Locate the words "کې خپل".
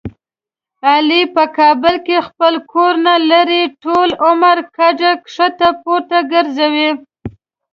2.05-2.53